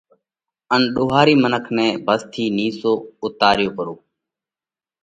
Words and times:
ان 0.73 0.81
ۮوهارِي 0.95 1.35
منک 1.43 1.65
نئہ 1.75 1.87
ڀس 2.05 2.21
ٿِي 2.31 2.43
نِيسو 2.55 2.93
اُوتارو 3.21 3.67
پرو۔ 3.75 3.95